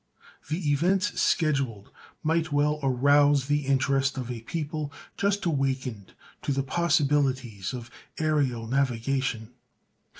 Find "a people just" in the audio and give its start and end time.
4.31-5.45